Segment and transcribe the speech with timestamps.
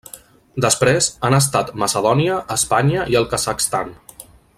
[0.63, 3.93] Després, han estat Macedònia, Espanya i el Kazakhstan.